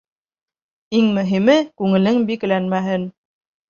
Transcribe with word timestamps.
Иң 1.01 1.13
мөһиме- 1.19 1.59
күңелең 1.83 2.21
бикләнмәһен. 2.35 3.11